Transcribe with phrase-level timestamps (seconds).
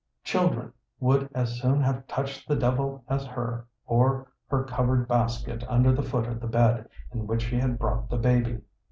[0.25, 5.93] Qiildren would as soon have touched the devil as her, or her covered basket under
[5.93, 8.61] the foot of the bed, in which she had brought the baby.